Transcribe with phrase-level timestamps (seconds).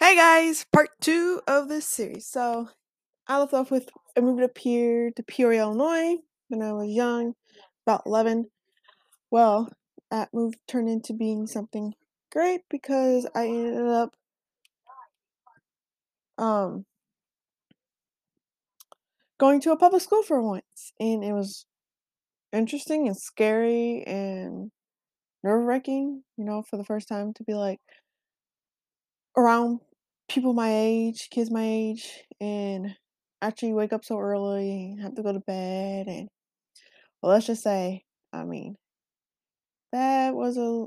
[0.00, 2.28] Hey guys, part two of this series.
[2.28, 2.68] So
[3.26, 7.34] I left off with I moved up here to Peoria, Illinois when I was young,
[7.84, 8.48] about 11.
[9.32, 9.72] Well,
[10.12, 11.94] that move turned into being something
[12.30, 14.14] great because I ended up
[16.38, 16.86] um
[19.38, 21.66] going to a public school for once, and it was
[22.52, 24.70] interesting and scary and
[25.42, 26.22] nerve wracking.
[26.36, 27.80] You know, for the first time to be like
[29.36, 29.80] around
[30.28, 32.96] people my age, kids my age, and
[33.42, 36.28] actually wake up so early, have to go to bed, and
[37.22, 38.76] well, let's just say, I mean,
[39.92, 40.86] that was a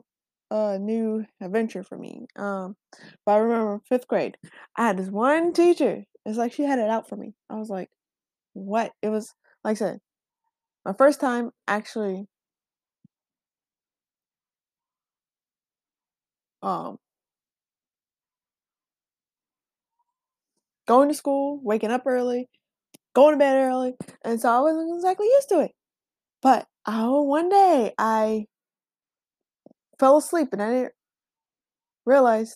[0.54, 2.26] a new adventure for me.
[2.35, 2.76] Um,
[3.26, 4.38] but I remember fifth grade,
[4.76, 6.04] I had this one teacher.
[6.26, 7.34] It's like she had it out for me.
[7.49, 7.90] I was like,
[8.54, 8.94] what?
[9.02, 9.99] It was like I said,
[10.85, 12.27] my first time actually
[16.63, 16.98] um
[20.88, 22.49] going to school, waking up early,
[23.13, 23.93] going to bed early,
[24.24, 25.71] and so I wasn't exactly used to it.
[26.41, 28.46] But oh, one day I
[29.99, 30.93] fell asleep and I didn't
[32.05, 32.55] realize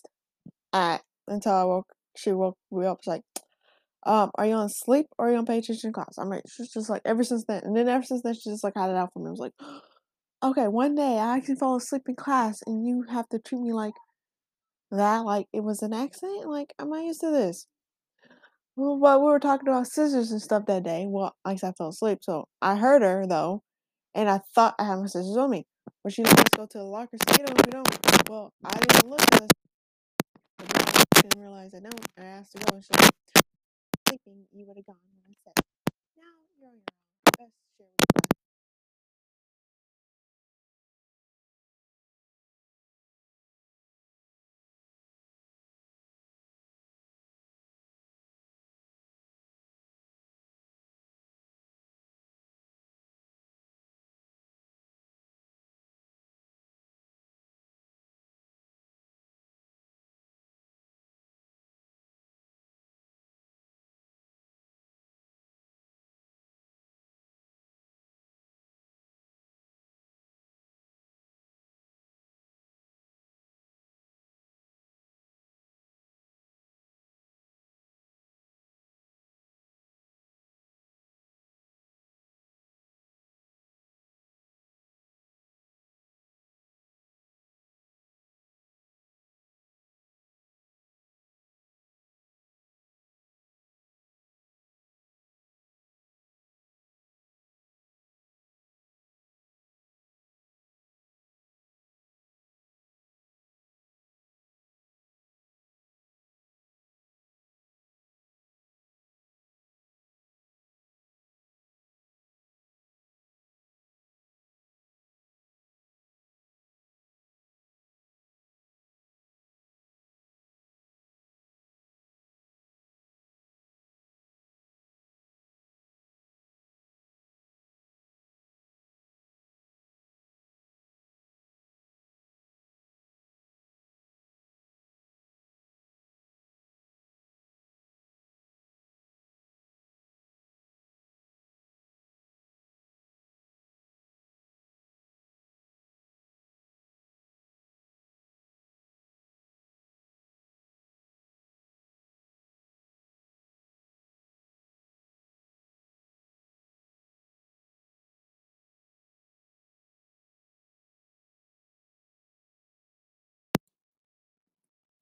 [0.72, 1.86] I until I woke.
[2.16, 2.98] She woke me up.
[2.98, 3.22] Was like,
[4.04, 6.16] um, are you on sleep or are you on pay attention class?
[6.18, 8.64] I'm like, she's just like ever since then, and then ever since then, she just
[8.64, 9.28] like had it out for me.
[9.28, 9.52] I was like,
[10.42, 13.72] okay, one day I actually fell asleep in class, and you have to treat me
[13.72, 13.94] like
[14.90, 16.48] that, like it was an accident.
[16.48, 17.66] Like, am I used to this?
[18.76, 21.06] Well, but we were talking about scissors and stuff that day.
[21.08, 23.62] Well, I guess I fell asleep, so I heard her though,
[24.14, 25.66] and I thought I had my scissors on me.
[26.04, 27.16] But she like, let's go to the locker.
[27.38, 28.28] Know, we don't.
[28.28, 29.50] Well, I didn't look at
[30.60, 32.06] I didn't realize I don't.
[32.18, 33.10] I asked to go, and like,
[34.06, 34.96] thinking you would have gone
[35.28, 35.64] I said,
[36.16, 36.24] now
[36.58, 38.15] you're on your own.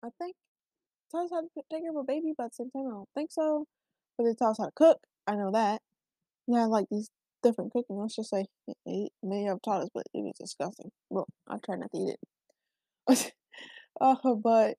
[0.05, 0.37] I think
[1.15, 3.09] us how to take care of a baby, but at the same time, I don't
[3.15, 3.67] think so.
[4.19, 4.99] But it taught us how to cook.
[5.27, 5.81] I know that.
[6.47, 7.09] Yeah, like these
[7.43, 7.97] different cooking.
[7.97, 8.47] Let's just say
[8.87, 10.91] it, may have taught us, but it was disgusting.
[11.09, 12.17] Well, I try not to eat
[13.09, 13.33] it.
[14.01, 14.77] uh, but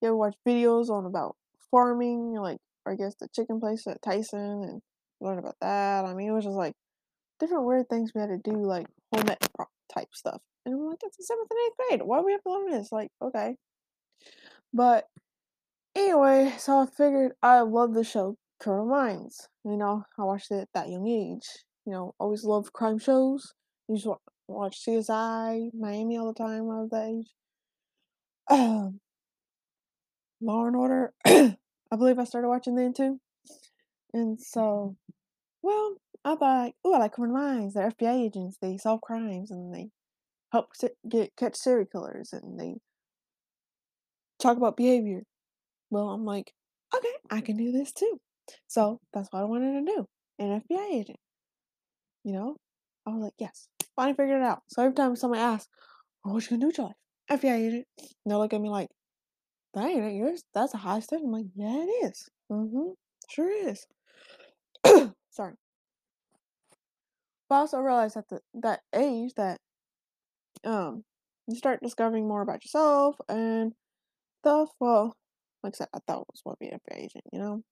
[0.00, 1.36] you ever watch videos on about
[1.70, 4.82] farming, like I guess the chicken place at Tyson, and
[5.20, 6.04] learn about that.
[6.04, 6.74] I mean, it was just like
[7.40, 9.40] different weird things we had to do, like home ec
[9.92, 10.40] type stuff.
[10.64, 12.06] And we're like, it's the seventh and eighth grade.
[12.06, 12.92] Why do we have to learn this?
[12.92, 13.56] Like, okay.
[14.72, 15.08] But
[15.94, 19.48] anyway, so I figured I love the show Criminal Minds.
[19.64, 21.46] You know, I watched it at that young age.
[21.86, 23.54] You know, always loved crime shows.
[23.88, 27.26] Used to wa- watch CSI, Miami all the time when I was that age.
[28.50, 29.00] Um,
[30.40, 31.12] Law and Order.
[31.24, 31.56] I
[31.96, 33.20] believe I started watching then too.
[34.12, 34.96] And so,
[35.62, 37.74] well, I thought, oh, I like Criminal Minds.
[37.74, 38.58] They're FBI agents.
[38.60, 39.90] They solve crimes and they
[40.52, 40.72] help
[41.08, 42.76] get catch serial killers and they
[44.38, 45.22] talk about behavior.
[45.90, 46.52] Well, I'm like,
[46.94, 48.20] okay, I can do this too.
[48.66, 50.06] So that's what I wanted to do.
[50.38, 51.18] An FBI agent.
[52.24, 52.56] You know?
[53.06, 53.68] I was like, yes.
[53.96, 54.62] Finally figured it out.
[54.68, 55.68] So every time someone asks,
[56.24, 57.40] well, what you gonna do with?
[57.40, 57.86] FBI agent.
[58.26, 58.88] They'll look at me like,
[59.74, 60.16] that ain't.
[60.16, 61.20] Yours that's a high step.
[61.22, 62.28] I'm like, yeah, it is.
[62.50, 62.90] Mm-hmm.
[63.28, 63.86] Sure is.
[65.30, 65.54] Sorry.
[67.48, 68.24] But I also realized at
[68.54, 69.58] that age that
[70.64, 71.04] um
[71.46, 73.72] you start discovering more about yourself and
[74.48, 74.70] stuff.
[74.80, 75.14] Well,
[75.62, 77.62] like I said, I thought it was what being an FBI agent, you know?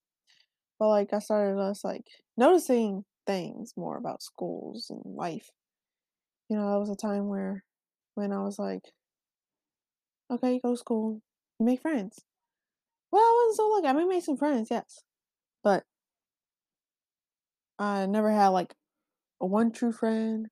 [0.79, 2.05] But like I started just like
[2.37, 5.49] noticing things more about schools and life.
[6.51, 7.65] You know, that was a time where
[8.15, 8.83] when I was like,
[10.31, 11.21] okay, you go to school,
[11.59, 12.21] you make friends.
[13.11, 13.87] Well, I wasn't so lucky.
[13.89, 15.01] I mean, made some friends, yes,
[15.65, 15.85] but
[17.79, 18.75] I never had like
[19.41, 20.49] a one true friend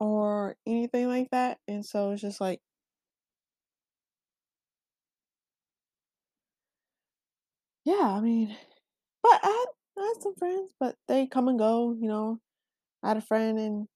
[0.00, 1.58] or anything like that.
[1.68, 2.60] And so it's just like,
[7.84, 8.56] yeah, I mean,
[9.22, 11.96] but I had, I had some friends, but they come and go.
[12.00, 12.40] You know,
[13.02, 13.88] I had a friend in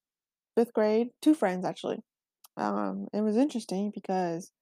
[0.57, 2.01] fifth grade, two friends actually.
[2.57, 4.53] Um, it was interesting because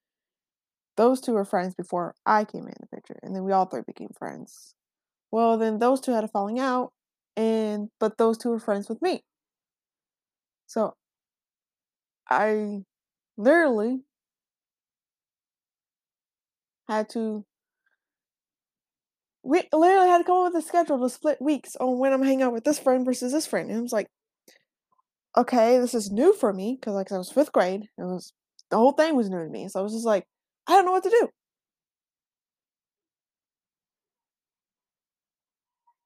[0.97, 3.83] those two were friends before I came in the picture, and then we all three
[3.87, 4.75] became friends.
[5.33, 6.93] Well, then those two had a falling out,
[7.37, 9.23] and but those two were friends with me.
[10.67, 10.95] So
[12.31, 12.85] I
[13.37, 14.05] literally
[16.89, 17.45] had to
[19.43, 22.23] we literally had to come up with a schedule to split weeks on when I'm
[22.23, 23.71] hanging out with this friend versus this friend.
[23.71, 24.09] And I was like,
[25.37, 27.83] okay, this is new for me because like I was fifth grade.
[27.99, 28.33] It was
[28.71, 29.69] the whole thing was new to me.
[29.69, 30.27] So I was just like,
[30.67, 31.29] I don't know what to do.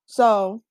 [0.06, 0.62] So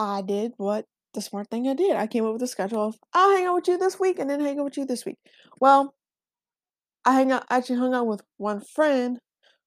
[0.00, 1.96] I did what the smart thing I did.
[1.96, 4.30] I came up with a schedule of I'll hang out with you this week and
[4.30, 5.18] then hang out with you this week.
[5.60, 5.94] Well,
[7.04, 9.20] I hang out actually hung out with one friend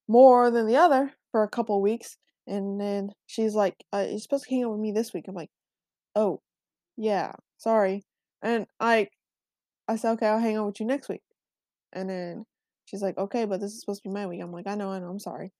[0.07, 2.17] more than the other for a couple weeks,
[2.47, 5.35] and then she's like, uh, "You're supposed to hang out with me this week." I'm
[5.35, 5.51] like,
[6.15, 6.41] "Oh,
[6.97, 8.03] yeah, sorry,"
[8.43, 9.09] and I
[9.87, 11.23] I said, "Okay, I'll hang out with you next week,"
[11.93, 12.45] and then
[12.85, 14.91] she's like, "Okay, but this is supposed to be my week." I'm like, "I know,
[14.91, 15.53] I know, I'm sorry,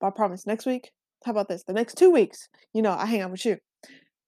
[0.00, 0.92] but I promise next week.
[1.24, 1.64] How about this?
[1.64, 3.58] The next two weeks, you know, I hang out with you."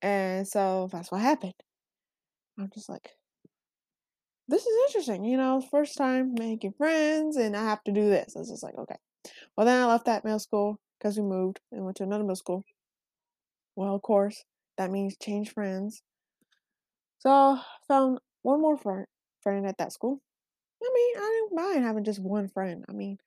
[0.07, 1.55] And so that's what happened.
[2.57, 3.11] I'm just like,
[4.47, 8.37] this is interesting, you know, first time making friends, and I have to do this.
[8.37, 8.95] I was just like, okay.
[9.57, 12.37] Well, then I left that middle school because we moved and went to another middle
[12.37, 12.65] school.
[13.75, 14.45] Well, of course,
[14.79, 16.03] that means change friends.
[17.19, 19.07] So I found one more friend
[19.43, 20.21] friend at that school.
[20.85, 22.85] I mean, I didn't mind having just one friend.
[22.89, 23.19] I mean,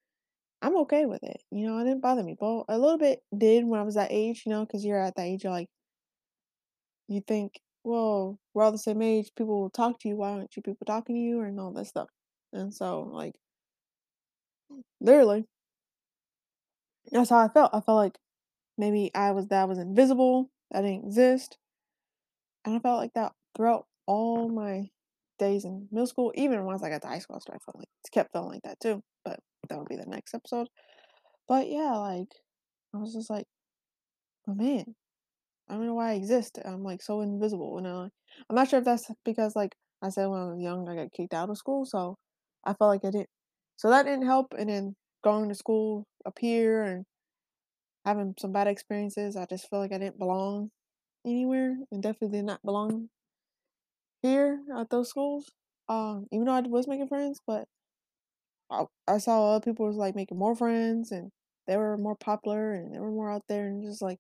[0.61, 1.41] I'm okay with it.
[1.51, 2.37] You know, it didn't bother me.
[2.39, 5.17] But a little bit did when I was that age, you know, because you're at
[5.17, 5.67] that age, you're like,
[7.09, 9.31] you think, well, we're all the same age.
[9.35, 10.17] People will talk to you.
[10.17, 12.09] Why aren't you people talking to you and all that stuff?
[12.53, 13.35] And so, like,
[15.01, 15.45] literally,
[17.11, 17.73] that's how I felt.
[17.73, 18.17] I felt like
[18.77, 21.57] maybe I was that I was invisible, that didn't exist,
[22.65, 24.89] and I felt like that throughout all my
[25.39, 26.31] days in middle school.
[26.35, 28.63] Even once I got to high school, I started feeling like it kept feeling like
[28.63, 29.01] that too.
[29.25, 29.39] But
[29.69, 30.67] that would be the next episode.
[31.47, 32.33] But yeah, like
[32.94, 33.45] I was just like,
[34.47, 34.95] oh man,
[35.69, 36.60] I don't know why I exist.
[36.66, 38.10] I'm like so invisible, and uh,
[38.50, 41.12] I'm not sure if that's because like I said when I was young, I got
[41.12, 42.17] kicked out of school, so
[42.65, 43.29] I felt like I didn't.
[43.77, 47.05] So that didn't help, and then going to school up here and
[48.05, 50.72] having some bad experiences, I just feel like I didn't belong
[51.25, 53.10] anywhere, and definitely did not belong
[54.22, 55.51] here at those schools.
[55.88, 57.67] Um, even though I was making friends, but
[58.72, 61.32] I, I saw other people was like making more friends, and
[61.67, 64.20] they were more popular, and they were more out there, and just like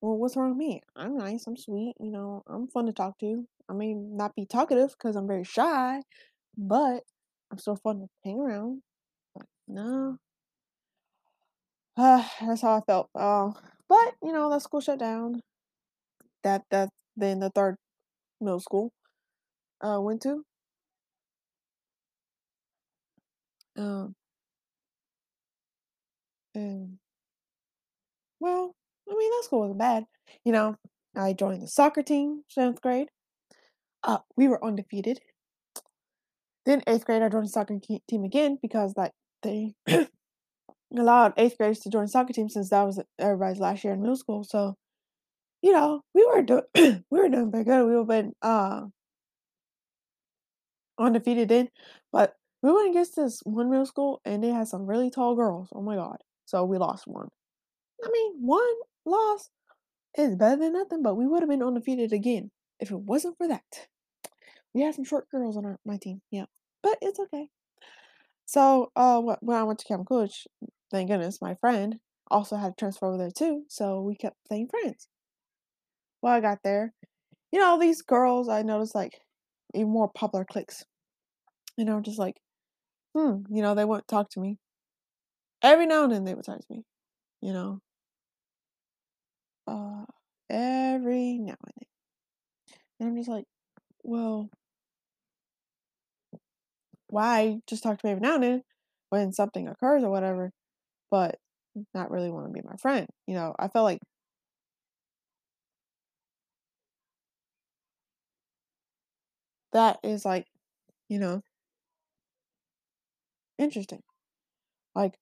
[0.00, 0.82] well, what's wrong with me?
[0.94, 3.46] I'm nice, I'm sweet, you know, I'm fun to talk to.
[3.68, 6.02] I may not be talkative because I'm very shy,
[6.58, 7.04] but
[7.50, 8.82] I'm still fun to hang around.
[9.68, 10.18] No,
[11.96, 13.10] uh, that's how I felt.
[13.14, 13.52] Uh,
[13.88, 15.40] but you know, that school shut down.
[16.44, 17.76] That that then the third
[18.40, 18.92] middle school
[19.82, 20.44] uh went to.
[23.76, 24.14] Um,
[26.54, 26.98] and
[28.40, 28.74] well,
[29.10, 30.06] I mean that school wasn't bad.
[30.44, 30.76] You know,
[31.16, 33.08] I joined the soccer team seventh grade.
[34.02, 35.20] Uh, we were undefeated.
[36.66, 39.74] Then eighth grade, I joined the soccer team again because like they
[40.96, 44.16] allowed eighth graders to join soccer team since that was everybody's last year in middle
[44.16, 44.44] school.
[44.44, 44.76] So,
[45.62, 46.64] you know, we were doing
[47.10, 47.86] we were doing pretty good.
[47.86, 48.86] We were been uh
[50.98, 51.68] undefeated then,
[52.12, 55.68] but we went against this one middle school and they had some really tall girls.
[55.74, 56.18] Oh my god!
[56.46, 57.28] So we lost one.
[58.04, 58.74] I mean, one
[59.06, 59.50] loss
[60.18, 63.48] is better than nothing, but we would have been undefeated again if it wasn't for
[63.48, 63.88] that.
[64.74, 66.46] We had some short girls on our my team, yeah,
[66.82, 67.50] but it's okay.
[68.46, 70.48] So, uh, when I went to Camp Coolidge,
[70.90, 74.68] thank goodness, my friend also had to transfer over there too, so we kept staying
[74.68, 75.08] friends.
[76.22, 76.92] Well, I got there,
[77.52, 79.22] you know, these girls I noticed, like,
[79.74, 80.84] even more popular cliques,
[81.78, 82.40] and I'm just like,
[83.14, 84.58] "Hmm," you know, they wouldn't talk to me.
[85.62, 86.84] Every now and then, they would talk to me,
[87.42, 87.82] you know?
[89.66, 90.06] Uh,
[90.50, 91.88] every now and then.
[93.00, 93.46] And I'm just like,
[94.04, 94.50] "Well"
[97.08, 98.64] "why just talk to me every now and then
[99.10, 100.52] when something occurs or whatever,
[101.10, 101.38] but
[101.94, 104.00] not really wanna be my friend?" You know, I felt like
[109.72, 110.46] that is, like,
[111.08, 111.42] you know
[113.58, 114.02] interesting.
[114.94, 115.18] Like,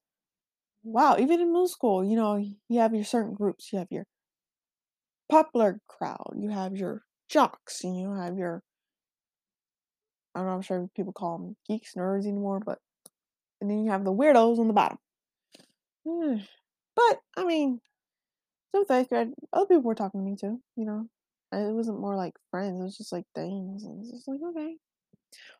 [0.84, 2.36] wow, even in middle school, you know,
[2.68, 3.72] you have your certain groups.
[3.72, 4.06] You have your
[5.30, 8.62] popular crowd, you have your jocks, and you have your
[10.34, 12.78] I'm not know, I'm sure people call them geeks, nerds anymore, but
[13.60, 14.98] and then you have the weirdos on the bottom.
[16.06, 16.36] Hmm,
[16.96, 17.80] but, I mean,
[18.72, 21.08] 5th grade, other people were talking to me too, you know?
[21.52, 24.78] It wasn't more like friends, it was just like things, and it's just like, "Okay."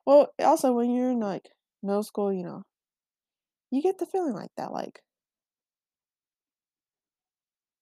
[0.07, 1.51] Well, also, when you're in, like,
[1.83, 2.65] middle school, you know
[3.73, 5.01] you get the feeling like that, like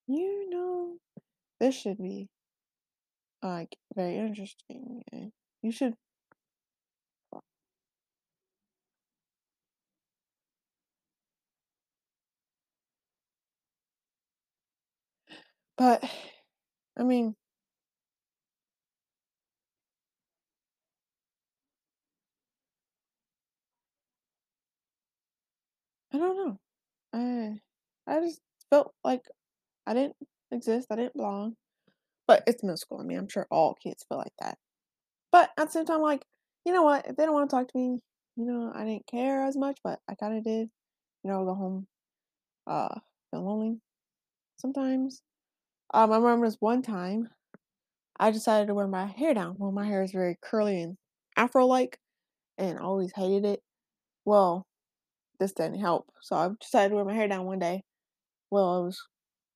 [0.09, 0.99] "You know,
[1.62, 2.28] this should be"
[3.42, 5.26] like, very interesting, eh,
[5.62, 5.97] you should
[15.78, 16.04] But,
[16.99, 17.37] I mean
[26.12, 26.59] I don't know.
[27.14, 27.61] I
[28.07, 28.40] I just
[28.71, 29.25] felt like
[29.87, 30.16] I didn't
[30.62, 31.57] exist, I didn't belong.
[32.26, 34.59] But it's middle school, I mean, I'm sure all kids feel like that.
[35.33, 36.26] But at the same time, like,
[36.64, 37.07] you know what?
[37.07, 38.00] If they don't wanna talk to me,
[38.37, 40.71] you know, I didn't care as much, but I kinda did.
[41.25, 41.88] You know, go home,
[42.66, 43.00] uh,
[43.33, 43.81] feel lonely
[44.59, 45.23] sometimes.
[45.95, 47.31] Um, I remember this one time,
[48.19, 49.57] I decided to wear my hair down.
[49.59, 50.97] Well, my hair is very curly and
[51.37, 51.99] Afro-like,
[52.59, 53.62] and I always hated it.
[54.25, 54.66] Well,
[55.40, 57.85] this didn't help, so I decided to wear my hair down one day.
[58.50, 59.02] Well, it was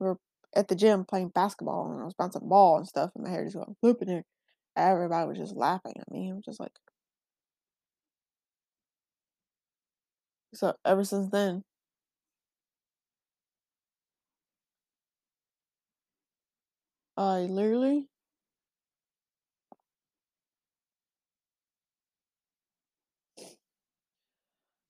[0.01, 0.19] we were
[0.57, 3.31] at the gym playing basketball, and I was bouncing a ball and stuff, and my
[3.31, 4.25] hair just "bloop" in there.
[4.77, 6.31] Everybody was just laughing at me.
[6.31, 6.73] I'm just like
[10.55, 11.65] So, ever since then
[17.19, 18.09] I literally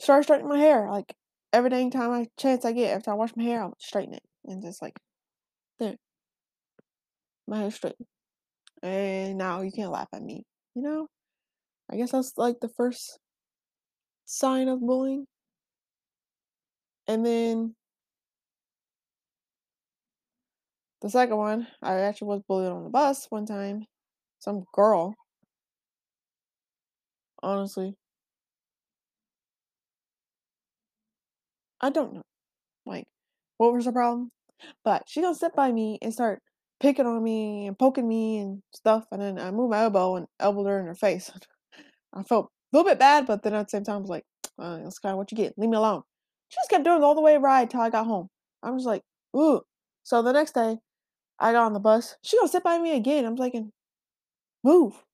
[0.00, 1.14] started straightening my hair, like,
[1.52, 4.14] every dang time I chance I get after I wash my hair, I would straighten
[4.14, 4.98] it, and just, like
[5.78, 5.96] there.
[7.46, 7.96] My hair's straight.
[8.82, 11.08] Eh, and now you can't laugh at me, you know?
[11.90, 13.18] I guess that's, like, the first
[14.26, 15.26] sign of bullying.
[17.08, 17.76] And then
[21.00, 23.86] the second one, I actually was bullied on the bus one time.
[24.40, 25.14] Some girl
[27.42, 27.96] honestly.
[31.80, 32.22] I don't know,
[32.86, 33.06] like,
[33.58, 34.30] what was the problem,
[34.84, 36.42] but she gonna sit by me and start
[36.80, 40.26] picking on me and poking me and stuff, and then I moved my elbow and
[40.40, 41.30] elbowed her in her face.
[42.14, 44.24] I felt a little bit bad, but then at the same time, I was like,
[44.58, 46.02] "Uh, that's kinda what you get, leave me alone."
[46.48, 48.28] She just kept doing it all the way ride till I got home.
[48.62, 49.02] I'm just like,
[49.36, 49.62] "Ooh."
[50.04, 50.78] So the next day,
[51.40, 53.54] I got on the bus, she gonna sit by me again, I'm like,
[54.62, 55.04] "Move."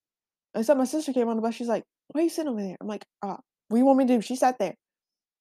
[0.54, 2.62] And so my sister came on the bus, she's like, "Why are you sitting over
[2.62, 4.76] there?" I'm like, "Uh, what you want me to do?" She sat there.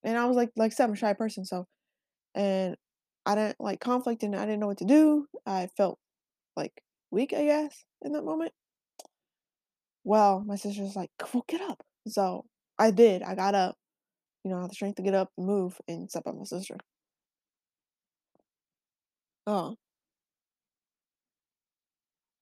[0.03, 1.67] And I was like like a shy person, so
[2.35, 2.77] and
[3.25, 5.27] I didn't like conflict, and I didn't know what to do.
[5.45, 5.99] I felt,
[6.57, 8.53] like, weak, I guess, in that moment.
[10.05, 12.45] Well, my sister was like, "Well, get up." So,
[12.79, 13.77] I did, I got up,
[14.43, 16.45] you know, I had the strength to get up and move and step on my
[16.45, 16.77] sister.
[19.47, 19.77] Oh.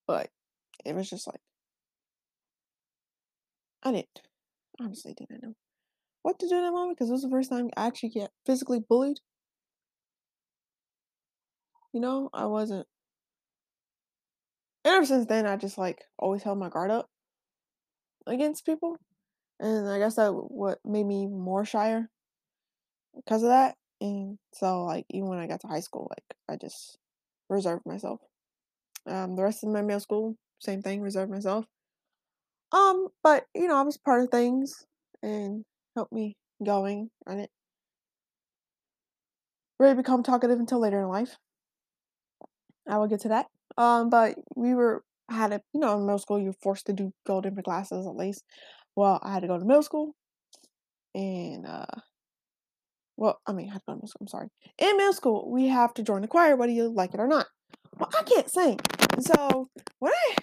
[0.08, 0.30] But,
[0.86, 1.40] it was just like
[3.84, 4.22] I didn't
[4.80, 5.56] honestly didn't know
[6.24, 8.32] what to do in that moment 'cause it was the first time I actually get
[8.46, 9.22] physically bullied.
[11.94, 12.88] You know, I wasn't
[14.84, 17.10] Ever since then, I just, like, always held my guard up
[18.26, 18.98] against people,
[19.60, 22.10] and I guess that what made me more shyer
[23.16, 26.56] because of that, and so, like, even when I got to high school, like, I
[26.58, 26.98] just
[27.50, 28.22] reserved myself.
[29.08, 31.66] Um, the rest of my middle school, same thing, reserved myself.
[32.72, 34.86] Um, but, you know, I was part of things
[35.24, 35.66] and
[35.96, 37.50] helped me going on it.
[39.80, 41.38] Really become talkative until later in life.
[42.88, 43.48] I will get to that.
[43.78, 47.14] Um, but we were had to you know, in middle school, you're forced to do
[47.26, 48.44] go different classes at least.
[48.96, 50.16] Well, I had to go to middle school
[51.16, 51.86] and, uh
[53.18, 54.48] well, I mean, I had to go to middle school, I'm sorry.
[54.78, 57.48] In middle school, we have to join the choir whether you like it or not.
[58.00, 58.80] Well, I can't sing.
[59.14, 59.70] And so
[60.00, 60.36] what I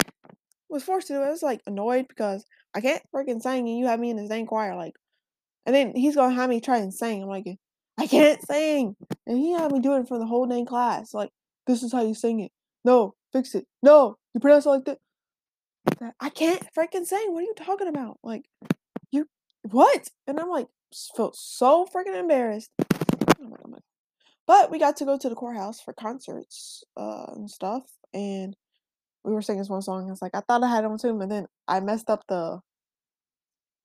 [0.68, 3.86] was forced to do I was, like, annoyed because I can't freaking sing and you
[3.86, 4.94] have me in the same choir, like
[5.66, 7.22] and then he's gonna have me try and sing.
[7.22, 7.46] I'm like,
[7.98, 11.30] "I can't sing!" And he had me do it for the whole dang class, like,
[11.66, 12.52] "This is how you sing it.
[12.84, 13.66] No, fix it.
[13.82, 14.96] No, you pronounce it like thi"
[16.00, 18.18] that I can't freaking sing, what are you talking about?
[18.22, 18.44] Like,
[19.10, 19.26] you
[19.70, 20.08] what?
[20.26, 20.66] And I'm like,
[21.16, 22.70] felt so freaking embarrassed.
[22.80, 23.76] Oh
[24.46, 27.82] but we got to go to the courthouse for concerts, uh, and stuff,
[28.14, 28.56] and
[29.24, 30.98] we were singing this one song, and it's like, I thought I had it on
[30.98, 32.60] tune, but then I messed up the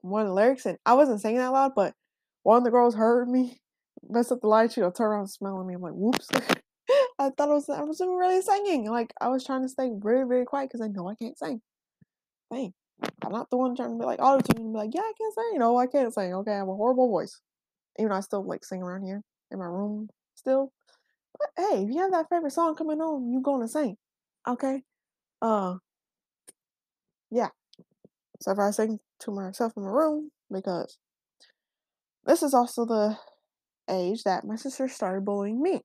[0.01, 1.93] one of the lyrics, and I wasn't singing that loud, but
[2.43, 3.59] one of the girls heard me
[4.07, 6.29] mess up the line, she'll turn around smelling me, I'm like, "Whoops."
[7.19, 10.25] I thought I was I wasn't really singing, like, I was trying to stay very,
[10.27, 11.61] very quiet because I know I can't sing.
[12.53, 12.73] Dang.
[13.23, 15.33] I'm not the one trying to be like auto-tune and be like, "Yeah, I can't
[15.33, 16.53] sing." No, I can't sing, okay?
[16.53, 17.41] I have a horrible voice.
[17.99, 20.71] Even though I still, like, sing around here in my room still.
[21.39, 23.97] But hey, if you have that favorite song coming on, you gonna sing,
[24.47, 24.83] okay?
[25.41, 25.77] Uh
[27.31, 27.49] yeah.
[28.41, 30.97] So if I sing to myself in my room because
[32.25, 33.17] this is also the
[33.89, 35.81] age that my sister started bullying me.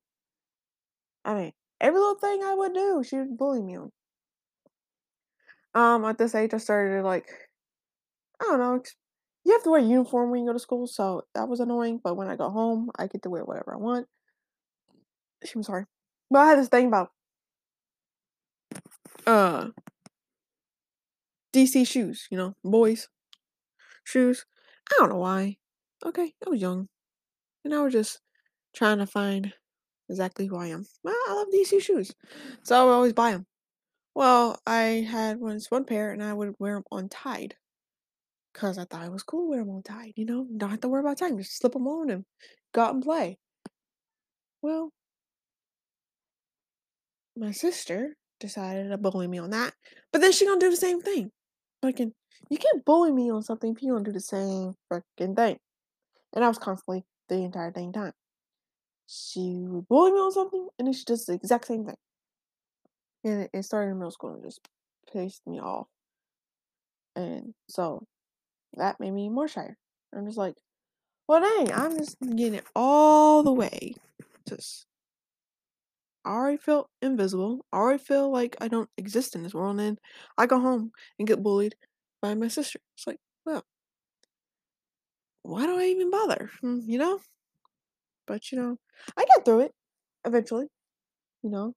[1.27, 3.91] I mean, every little thing I would do, she would bully me on.
[5.75, 7.29] Um, at this age, I started to, like
[8.41, 8.83] I don't know,
[9.45, 12.01] you have to wear a uniform when you go to school, so that was annoying,
[12.03, 14.07] but when I got home, I get to wear whatever I want.
[15.55, 15.85] I'm sorry.
[16.31, 17.11] But I had this thing about
[19.27, 19.69] uh
[21.53, 23.09] DC shoes, you know, boys
[24.05, 24.47] shoes.
[24.91, 25.57] I don't know why.
[26.05, 26.89] Okay, I was young,
[27.65, 28.21] and I was just
[28.75, 29.55] trying to find
[30.09, 30.87] exactly who I am.
[31.03, 32.13] Well, I love DC shoes,
[32.63, 33.47] so I would always buy them.
[34.15, 37.57] Well, I had once one pair, and I would wear them untied
[38.53, 40.47] because I thought it was cool to wear them untied, you know?
[40.57, 42.25] Don't have to worry about tying, just slip them on and
[42.73, 43.39] go out and play.
[44.63, 44.91] Well,
[47.37, 49.75] my sister decided to bully me on that,
[50.13, 51.31] but then she gonna do the same thing.
[51.83, 52.13] Fucking,
[52.49, 55.59] you can't bully me on something if you don't do the same freaking thing.
[56.35, 58.13] And I was constantly the entire dang time.
[59.07, 61.97] She would bully me on something, and then she does the exact same thing.
[63.25, 64.61] And it, it started in middle school and just
[65.13, 65.87] pissed me off.
[67.15, 68.07] And so
[68.75, 69.75] that made me more shy.
[70.15, 70.57] I'm just like,
[71.29, 73.95] well, dang, I'm just getting it all the way.
[74.49, 74.87] Just,
[76.25, 77.65] I already feel invisible.
[77.73, 79.71] I already feel like I don't exist in this world.
[79.73, 79.99] And then
[80.39, 81.75] I go home and get bullied
[82.21, 82.81] by my sister.
[82.97, 83.65] It's like, well,
[85.43, 86.51] why do I even bother?
[86.61, 87.21] Hmm, You know?
[88.27, 88.79] But, you know,
[89.17, 89.73] I got through it
[90.25, 90.69] eventually.
[91.43, 91.75] You know,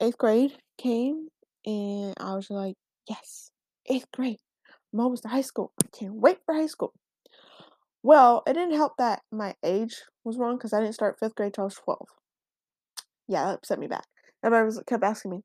[0.00, 1.28] eighth grade came
[1.64, 2.74] and I was like,
[3.08, 3.50] yes,
[3.86, 4.38] eighth grade.
[4.92, 5.72] I'm almost to high school.
[5.82, 6.92] I can't wait for high school.
[8.04, 11.54] Well, it didn't help that my age was wrong because I didn't start fifth grade
[11.54, 12.06] till I was 12.
[13.26, 14.06] Yeah, that upset me back.
[14.44, 15.42] Everybody was kept asking me,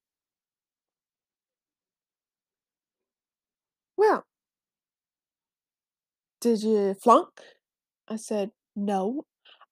[3.98, 4.26] well,
[6.42, 7.30] did you flunk?
[8.08, 9.26] I said, no.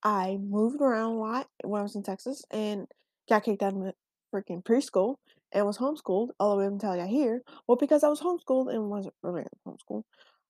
[0.04, 2.88] I moved around a lot when I was in Texas and
[3.30, 3.94] got kicked out of
[4.34, 5.18] freaking preschool
[5.54, 7.42] and was homeschooled all the way until I got here.
[7.68, 10.04] Well, because I was homeschooled and wasn't really homeschooled,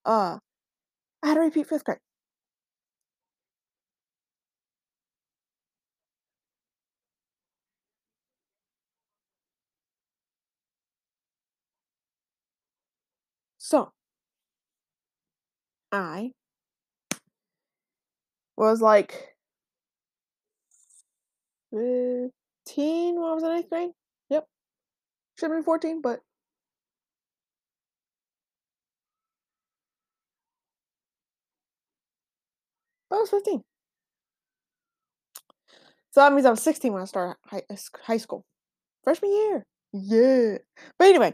[0.05, 0.39] uh,
[1.23, 1.99] I had to repeat fifth grade.
[13.57, 13.93] So
[15.91, 16.33] I
[18.57, 19.35] was like
[21.71, 23.91] 15 when I was in eighth grade.
[24.29, 24.47] Yep.
[25.37, 26.21] Should have been 14, but
[33.11, 33.61] I was 15.
[36.11, 38.45] So that means I was 16 when I started high, uh, school.
[39.03, 39.65] Freshman year.
[39.93, 40.57] Yeah.
[40.97, 41.33] But anyway,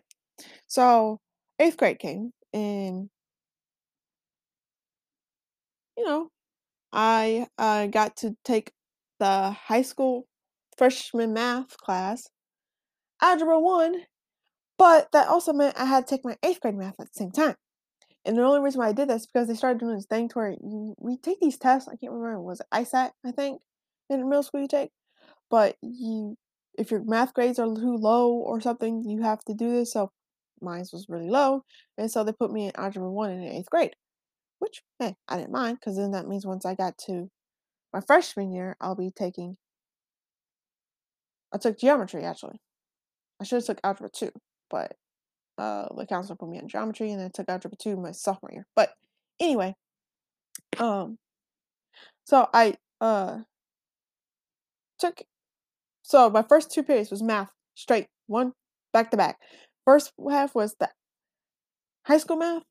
[0.67, 1.19] so
[1.59, 3.09] eighth grade came and,
[5.97, 6.29] you know,
[6.93, 8.71] I uh, got to take
[9.19, 10.27] the high school
[10.77, 12.27] freshman math class,
[13.21, 13.95] Algebra 1,
[14.77, 17.31] but that also meant I had to take my eighth grade math at the same
[17.31, 17.55] time.
[18.25, 20.29] And the only reason why I did that is because they started doing this thing
[20.29, 21.87] to where we take these tests.
[21.87, 23.61] I can't remember, was it ISAT, I think,
[24.09, 24.91] in middle school you take?
[25.49, 26.37] But you,
[26.77, 29.93] if your math grades are too low or something, you have to do this.
[29.93, 30.11] So
[30.61, 31.63] mine was really low.
[31.97, 33.95] And so they put me in Algebra 1 in eighth grade,
[34.61, 37.29] which, hey, I didn't mind because then that means once I got to
[37.91, 39.57] my freshman year, I'll be taking
[41.53, 42.61] I took geometry actually.
[43.41, 44.31] I should have took algebra 2.
[44.69, 44.95] but
[45.57, 48.65] uh, the counselor put me in geometry, and I took algebra two my sophomore year.
[48.75, 48.93] But
[49.39, 49.75] anyway,
[50.79, 51.17] um,
[52.23, 53.39] so I uh
[54.99, 55.23] took
[56.03, 58.53] so my first two periods was math straight one
[58.93, 59.37] back to back.
[59.85, 60.89] First half was the
[62.05, 62.63] high school math,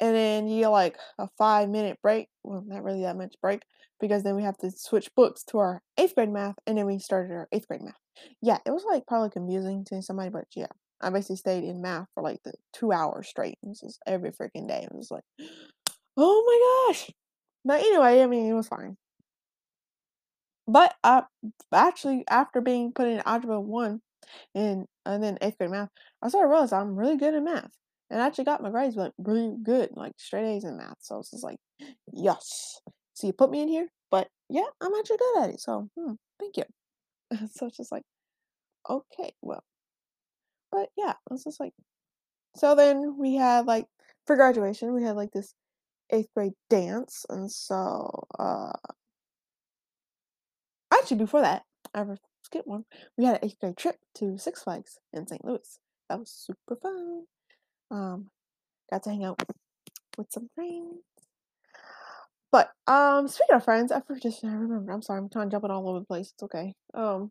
[0.00, 2.28] and then you get like a five minute break.
[2.42, 3.62] Well, not really that much break
[4.00, 6.98] because then we have to switch books to our eighth grade math, and then we
[6.98, 8.00] started our eighth grade math.
[8.42, 10.66] Yeah, it was like probably confusing to somebody, but yeah,
[11.00, 13.58] I basically stayed in math for like the two hours straight.
[13.62, 14.82] This is every freaking day.
[14.82, 15.24] It was like,
[16.16, 17.10] oh my gosh.
[17.64, 18.96] But anyway, I mean, it was fine.
[20.66, 21.22] But uh,
[21.72, 24.00] actually, after being put in algebra one
[24.54, 25.88] and and then eighth grade math,
[26.22, 27.72] I started realizing I'm really good in math,
[28.10, 30.98] and I actually got my grades like really good, like straight A's in math.
[31.00, 31.58] So it's just like,
[32.12, 32.80] yes.
[33.14, 35.60] So you put me in here, but yeah, I'm actually good at it.
[35.60, 36.64] So hmm, thank you.
[37.52, 38.02] so it's just like,
[38.88, 39.62] okay, well,
[40.72, 41.72] but yeah, I was just like,
[42.56, 43.86] so then we had like
[44.26, 45.54] for graduation, we had like this
[46.10, 48.72] eighth grade dance, and so uh
[50.92, 52.04] Actually, before that, I
[52.42, 52.84] skipped one.
[53.16, 55.44] We had an eighth grade trip to Six Flags in St.
[55.44, 55.78] Louis.
[56.08, 57.24] That was super fun.
[57.90, 58.30] Um,
[58.90, 59.42] got to hang out
[60.16, 61.02] with some friends.
[62.52, 64.92] But um, speaking of friends, I just I remember.
[64.92, 66.32] I'm sorry, I'm kind of jumping all over the place.
[66.32, 66.74] It's okay.
[66.94, 67.30] Um,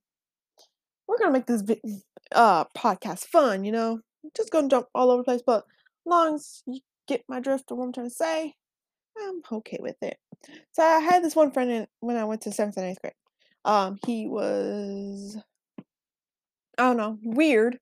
[1.08, 1.82] we're gonna make this vi-
[2.32, 3.66] uh podcast fun.
[3.66, 4.00] You know,
[4.36, 5.66] just gonna jump all over the place, but
[6.06, 8.54] long as you get my drift of what I'm trying to say,
[9.20, 10.18] I'm okay with it.
[10.72, 13.14] So I had this one friend in, when I went to seventh and eighth grade.
[13.66, 15.38] Um, he was,
[16.78, 17.78] I don't know, weird,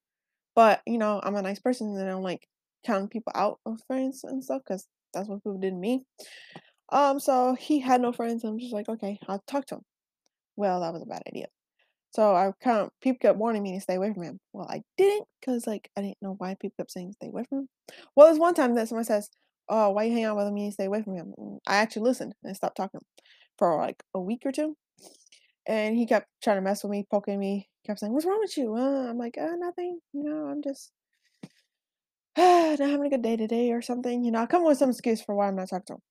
[0.55, 2.47] but you know, I'm a nice person and I don't like
[2.85, 6.03] counting people out of friends and stuff because that's what people did to me.
[6.89, 8.43] Um, so he had no friends.
[8.43, 9.81] and I'm just like, okay, I'll talk to him.
[10.55, 11.47] Well, that was a bad idea.
[12.11, 14.39] So I kind of people kept warning me to stay away from him.
[14.53, 17.59] Well, I didn't because like I didn't know why people kept saying stay away from
[17.59, 17.69] him.
[18.15, 19.29] Well, there's one time that someone says,
[19.69, 20.57] "Oh, why you hang out with him?
[20.57, 23.01] You stay away from him." And I actually listened and stopped talking
[23.57, 24.77] for like a week or two
[25.67, 27.69] and he kept trying to mess with me, poking me.
[27.85, 29.99] Kept saying, "What's wrong with you?" Uh, I'm like, uh, "Nothing.
[30.13, 30.91] You know, I'm just
[32.79, 35.21] not having a good day today or something." You know, I'll come with some excuse
[35.21, 36.01] for why I'm not talking to him.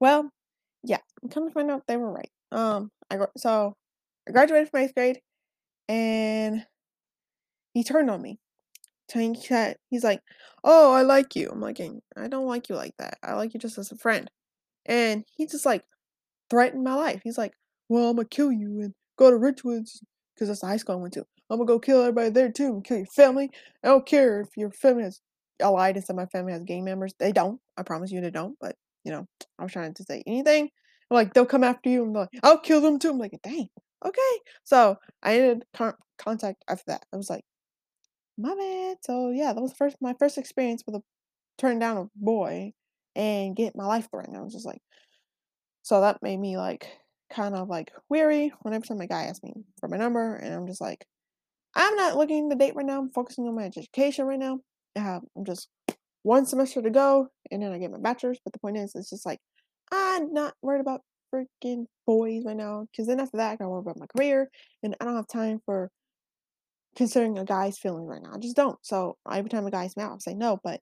[0.00, 0.30] Well,
[0.82, 2.30] yeah, I'm coming to find out they were right.
[2.52, 3.76] Um, I so
[4.28, 5.20] I graduated from eighth grade,
[5.88, 6.66] and
[7.74, 8.38] he turned on me.
[9.08, 10.22] Telling that he's like,
[10.64, 13.18] "Oh, I like you." I'm like, "I don't like you like that.
[13.22, 14.30] I like you just as a friend."
[14.86, 15.84] And he just like
[16.50, 17.22] threatened my life.
[17.24, 17.54] He's like,
[17.88, 20.02] well, I'm gonna kill you and go to Richwoods
[20.34, 21.26] because that's the high school I went to.
[21.50, 23.50] I'm gonna go kill everybody there too kill your family.
[23.84, 25.20] I don't care if your family has
[25.60, 27.12] allied and of my family has gang members.
[27.18, 27.60] They don't.
[27.76, 28.56] I promise you they don't.
[28.60, 29.26] But you know,
[29.58, 30.70] I was trying to say anything.
[31.10, 33.10] Like they'll come after you and like, I'll kill them too.
[33.10, 33.68] I'm like, dang,
[34.04, 34.40] okay.
[34.64, 37.04] So I ended con- contact after that.
[37.12, 37.44] I was like,
[38.38, 38.98] my bad.
[39.02, 41.02] So yeah, that was first my first experience with a
[41.58, 42.72] turning down a boy
[43.16, 44.36] and get my life threatened.
[44.36, 44.80] I was just like,
[45.82, 46.86] so that made me like
[47.32, 50.66] kind of like weary whenever time a guy asks me for my number, and I'm
[50.66, 51.04] just like,
[51.74, 53.00] I'm not looking to date right now.
[53.00, 54.60] I'm focusing on my education right now.
[54.96, 55.68] I have I'm just
[56.22, 58.38] one semester to go, and then I get my bachelor's.
[58.44, 59.38] But the point is, it's just like
[59.92, 61.02] I'm not worried about
[61.32, 64.50] freaking boys right now, because then after that, I gotta worry about my career,
[64.82, 65.90] and I don't have time for
[66.96, 68.32] considering a guy's feelings right now.
[68.34, 68.78] I just don't.
[68.82, 70.58] So every time a guy's mad, I say no.
[70.62, 70.80] But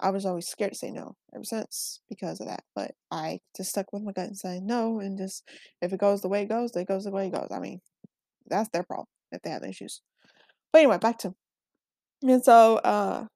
[0.00, 2.64] I was always scared to say no ever since because of that.
[2.74, 5.44] But I just stuck with my gut and said no, and just
[5.80, 7.48] if it goes the way it goes, it goes the way it goes.
[7.54, 7.80] I mean,
[8.48, 10.02] that's their problem if they have issues.
[10.74, 11.36] But anyway, back to
[12.24, 13.26] and so uh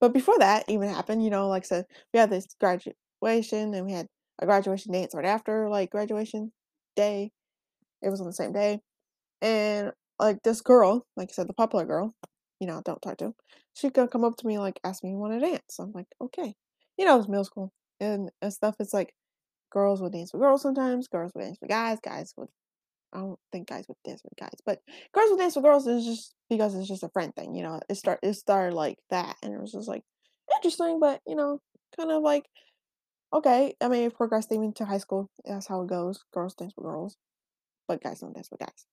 [0.00, 3.84] but before that even happened, you know, like I said, we had this graduation and
[3.84, 4.06] we had
[4.38, 6.52] a graduation dance right after like graduation
[6.94, 7.32] day.
[8.00, 8.80] It was on the same day.
[9.42, 12.14] And like this girl, like I said, the popular girl,
[12.60, 13.34] you know, don't talk to,
[13.74, 15.80] she could come up to me like ask me want to dance.
[15.80, 16.54] I'm like, okay.
[16.96, 18.76] You know, it's middle school and, and stuff.
[18.78, 19.14] It's like
[19.72, 22.50] girls would dance with girls sometimes, girls would dance with guys, guys would
[23.12, 24.80] I don't think guys would dance with guys, but
[25.14, 27.80] girls would dance with girls is just because it's just a friend thing, you know.
[27.88, 30.02] It start it started like that and it was just like
[30.56, 31.60] interesting, but you know,
[31.96, 32.46] kind of like
[33.32, 33.74] okay.
[33.80, 35.30] I mean it progressed even to high school.
[35.44, 36.24] That's how it goes.
[36.34, 37.16] Girls dance with girls,
[37.88, 38.86] but guys don't dance with guys.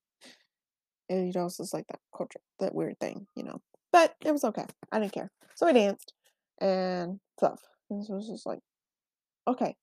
[1.09, 3.61] And you know, it's just like that culture, that weird thing, you know.
[3.91, 4.65] But it was okay.
[4.91, 5.31] I didn't care.
[5.55, 6.13] So we danced
[6.59, 7.61] and stuff.
[7.89, 8.59] And so it was just like,
[9.47, 9.75] okay.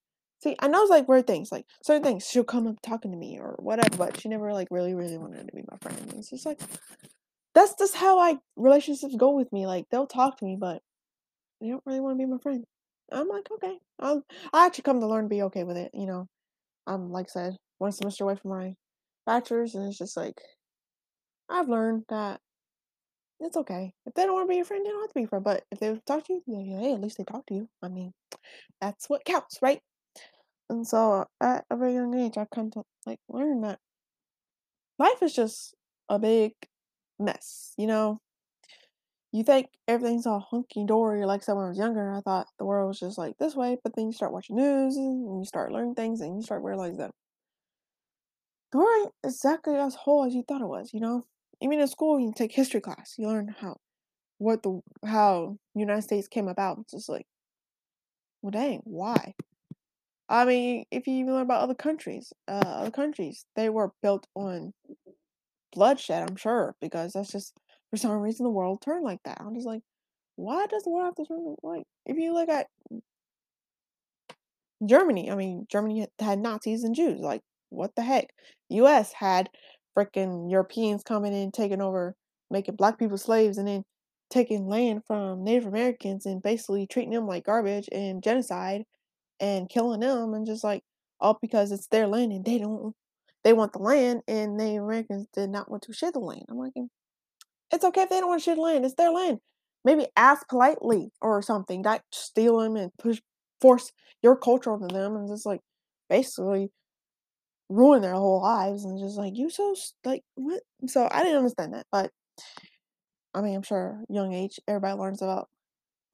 [0.42, 2.26] See, I know it's like weird things, like certain things.
[2.26, 5.46] She'll come up talking to me or whatever, but she never like really, really wanted
[5.46, 5.98] to be my friend.
[6.00, 6.60] And it's just like
[7.54, 9.66] that's just how I relationships go with me.
[9.66, 10.82] Like they'll talk to me, but
[11.60, 12.64] they don't really want to be my friend.
[13.12, 13.78] I'm like, okay.
[14.00, 16.26] I'll I actually come to learn to be okay with it, you know.
[16.88, 18.74] I'm like I said, one semester away from my
[19.26, 20.40] bachelor's and it's just like
[21.48, 22.40] I've learned that
[23.38, 23.92] it's okay.
[24.06, 25.44] If they don't want to be your friend, they don't have to be your friend.
[25.44, 27.68] But if they talk to you, hey, at least they talk to you.
[27.80, 28.12] I mean,
[28.80, 29.80] that's what counts, right?
[30.68, 33.78] And so at a very young age, I come to like learn that
[34.98, 35.74] life is just
[36.08, 36.52] a big
[37.18, 37.74] mess.
[37.76, 38.20] You know,
[39.32, 42.12] you think everything's all hunky dory like when I was younger.
[42.12, 44.96] I thought the world was just like this way, but then you start watching news
[44.96, 47.12] and you start learning things and you start realizing that
[48.72, 50.92] the world ain't exactly as whole as you thought it was.
[50.92, 51.24] You know,
[51.60, 53.78] even in school, you take history class, you learn how
[54.38, 56.78] what the how United States came about.
[56.80, 57.26] It's just like,
[58.42, 59.34] well, dang, why?
[60.28, 64.26] I mean, if you even learn about other countries, uh, other countries, they were built
[64.34, 64.72] on
[65.72, 67.54] bloodshed, I'm sure, because that's just
[67.90, 69.38] for some reason the world turned like that.
[69.40, 69.82] I'm just like,
[70.36, 71.84] why does the world have to turn like?
[72.06, 72.66] If you look at
[74.84, 77.20] Germany, I mean, Germany had Nazis and Jews.
[77.20, 78.30] Like, what the heck?
[78.70, 79.12] U.S.
[79.12, 79.48] had
[79.96, 82.14] freaking Europeans coming in, taking over,
[82.50, 83.84] making black people slaves, and then
[84.30, 88.84] taking land from Native Americans and basically treating them like garbage and genocide
[89.42, 90.82] and killing them and just like
[91.20, 92.94] all because it's their land and they don't
[93.44, 96.44] they want the land and Native Americans did not want to share the land.
[96.48, 96.88] I'm like mm,
[97.70, 99.38] it's okay if they don't want to share the land, it's their land.
[99.84, 101.82] Maybe ask politely or something.
[101.82, 103.20] Not steal them and push
[103.60, 105.60] force your culture onto them and just like
[106.08, 106.70] basically
[107.68, 109.74] ruin their whole lives and just like you so
[110.04, 112.10] like what so I didn't understand that but
[113.34, 115.48] I mean, I'm sure young age, everybody learns about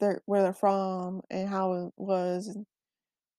[0.00, 2.48] their where they're from and how it was.
[2.48, 2.66] And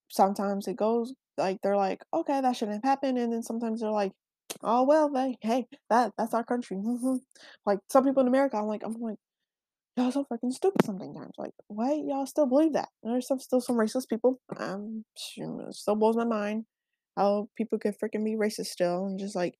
[0.10, 3.92] sometimes it goes like they're like, okay, that shouldn't have happened, and then sometimes they're
[3.92, 4.12] like,
[4.64, 6.78] oh well, they hey, that that's our country.
[7.66, 9.18] Like some people in America, I'm like, I'm like,
[9.98, 11.36] y'all so freaking stupid sometimes.
[11.38, 12.90] Like, why y'all still believe that?
[13.04, 14.40] There's some still some racist people.
[14.58, 15.06] Um,
[15.38, 16.66] it still blows my mind
[17.18, 19.56] how people can freaking be racist still, and just like,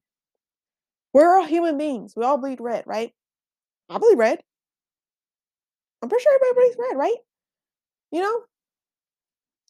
[1.14, 2.14] we're all human beings.
[2.16, 3.12] We all bleed red, right?
[3.90, 4.40] I bleed red.
[6.02, 7.18] I'm pretty sure everybody bleeds red, right?
[8.12, 8.42] You know?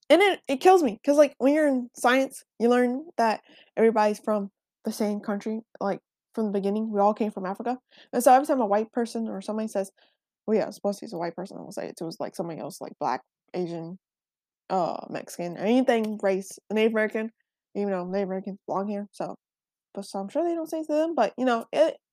[0.09, 3.41] And it, it kills me because, like, when you're in science, you learn that
[3.77, 4.49] everybody's from
[4.83, 5.61] the same country.
[5.79, 5.99] Like,
[6.33, 7.77] from the beginning, we all came from Africa.
[8.13, 9.91] And so every time a white person or somebody says,
[10.47, 12.93] well, yeah, supposed use a white person, I'll say it to like somebody else, like
[12.99, 13.21] black,
[13.53, 13.99] Asian,
[14.69, 17.31] uh, Mexican, anything race, Native American,
[17.75, 19.07] even though Native Americans belong here.
[19.11, 19.35] So,
[19.93, 21.65] but so I'm sure they don't say to them, but you know,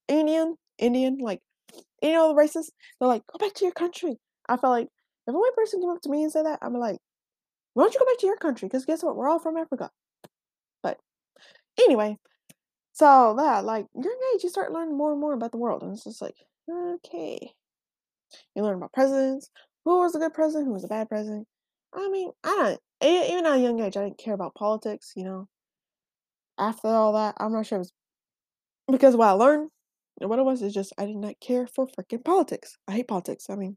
[0.08, 1.40] Indian, Indian, like,
[2.02, 4.16] you know, the racists, they're like, go back to your country.
[4.48, 4.88] I feel like
[5.26, 6.98] if a white person came up to me and said that, I'm like,
[7.76, 8.68] why don't you go back to your country?
[8.68, 9.16] Because guess what?
[9.16, 9.90] We're all from Africa.
[10.82, 10.98] But
[11.78, 12.16] anyway,
[12.94, 15.92] so that like young age, you start learning more and more about the world, and
[15.92, 16.36] it's just like,
[16.70, 17.52] okay,
[18.54, 19.50] you learn about presidents.
[19.84, 20.68] Who was a good president?
[20.68, 21.46] Who was a bad president?
[21.94, 23.30] I mean, I don't.
[23.30, 25.12] Even at a young age, I didn't care about politics.
[25.14, 25.48] You know.
[26.58, 27.92] After all that, I'm not sure it was
[28.90, 29.68] because what I learned
[30.18, 32.78] and what it was is just I did not care for freaking politics.
[32.88, 33.50] I hate politics.
[33.50, 33.76] I mean,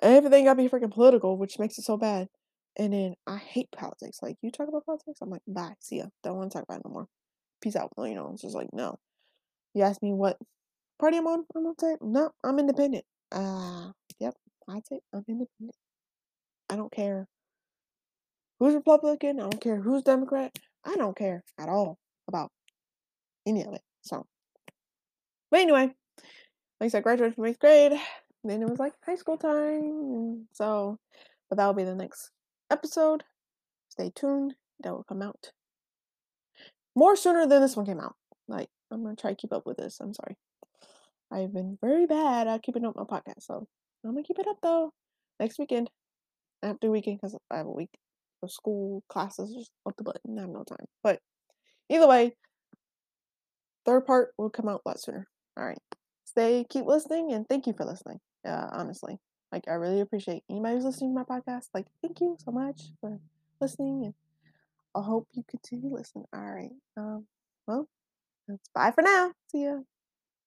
[0.00, 2.28] everything got to be freaking political, which makes it so bad.
[2.76, 4.18] And then I hate politics.
[4.22, 6.06] Like you talk about politics, I'm like, bye, see ya.
[6.22, 7.06] Don't want to talk about it no more.
[7.60, 7.92] Peace out.
[7.96, 8.98] You know, it's just like no.
[9.74, 10.38] You ask me what
[10.98, 12.30] party I'm on, I'm say no.
[12.42, 13.04] I'm independent.
[13.32, 14.34] Ah, uh, yep.
[14.68, 15.76] I'd say I'm independent.
[16.70, 17.28] I don't care
[18.58, 19.38] who's Republican.
[19.38, 20.56] I don't care who's Democrat.
[20.84, 22.50] I don't care at all about
[23.46, 23.82] any of it.
[24.02, 24.26] So,
[25.50, 25.94] but anyway,
[26.80, 27.92] like I said, graduated from eighth grade.
[28.42, 30.46] Then it was like high school time.
[30.52, 30.98] So,
[31.48, 32.30] but that will be the next
[32.70, 33.24] episode.
[33.88, 34.54] Stay tuned.
[34.80, 35.52] That will come out
[36.94, 38.16] more sooner than this one came out.
[38.48, 39.98] Like, I'm gonna try to keep up with this.
[40.00, 40.36] I'm sorry.
[41.32, 43.66] I've been very bad at keeping up my podcast, so
[44.04, 44.92] I'm gonna keep it up though.
[45.40, 45.90] Next weekend,
[46.62, 47.90] after weekend because I have a week
[48.42, 50.38] of school classes just up the button.
[50.38, 50.86] I have no time.
[51.02, 51.20] But
[51.88, 52.36] either way,
[53.84, 55.26] third part will come out a lot sooner.
[55.56, 55.78] All right.
[56.24, 58.18] Stay, keep listening, and thank you for listening.
[58.46, 59.18] Uh, honestly,
[59.54, 61.68] like I really appreciate anybody who's listening to my podcast.
[61.74, 63.20] Like, thank you so much for
[63.60, 64.14] listening, and
[64.96, 66.26] I hope you continue listening.
[66.34, 66.72] All right.
[66.96, 67.26] Um.
[67.66, 67.88] Well,
[68.48, 69.32] that's bye for now.
[69.52, 69.80] See ya.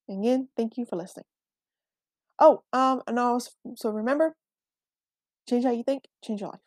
[0.10, 1.26] Again, thank you for listening.
[2.40, 4.36] Oh, um, and also, so remember,
[5.50, 6.62] change how you think, change your life.